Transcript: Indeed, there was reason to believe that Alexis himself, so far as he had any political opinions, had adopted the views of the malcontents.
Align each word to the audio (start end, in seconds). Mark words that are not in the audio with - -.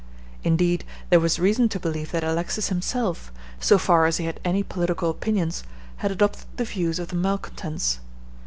Indeed, 0.43 0.83
there 1.11 1.19
was 1.19 1.37
reason 1.37 1.69
to 1.69 1.79
believe 1.79 2.09
that 2.11 2.23
Alexis 2.23 2.69
himself, 2.69 3.31
so 3.59 3.77
far 3.77 4.07
as 4.07 4.17
he 4.17 4.25
had 4.25 4.39
any 4.43 4.63
political 4.63 5.11
opinions, 5.11 5.63
had 5.97 6.09
adopted 6.09 6.47
the 6.57 6.65
views 6.65 6.97
of 6.97 7.09
the 7.09 7.15
malcontents. 7.15 7.99